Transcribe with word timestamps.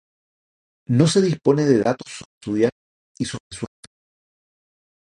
No 0.87 1.05
se 1.05 1.21
dispone 1.21 1.63
de 1.63 1.77
datos 1.83 2.11
sobre 2.11 2.31
su 2.43 2.53
diámetro 2.55 2.79
y 3.19 3.25
sobre 3.25 3.45
su 3.51 3.65
albedo. 3.67 4.01